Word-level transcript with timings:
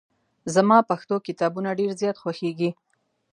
زما 0.55 0.77
پښتو 0.89 1.15
کتابونه 1.27 1.69
ډېر 1.79 1.91
زیات 2.01 2.17
خوښېږي. 2.23 2.69